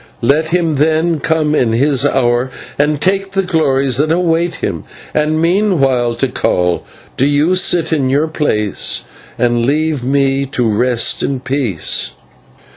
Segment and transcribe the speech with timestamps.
[0.23, 5.39] Let him then come in his hour and take the glories that await him, and
[5.39, 6.81] meanwhile, Tikal,
[7.17, 9.03] do you sit in your place
[9.37, 12.15] and leave me to rest in peace."